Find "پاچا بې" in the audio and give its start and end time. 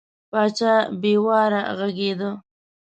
0.31-1.13